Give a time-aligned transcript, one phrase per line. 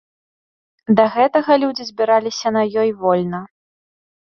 [1.01, 3.49] Да гэтага людзі збіраліся на ёй вольна.